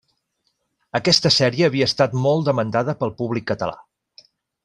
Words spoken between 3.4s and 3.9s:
català.